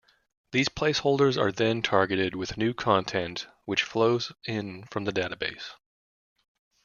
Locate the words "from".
4.85-5.05